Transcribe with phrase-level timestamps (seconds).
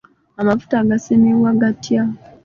[0.41, 2.01] Amafuta gasimibwa gatya?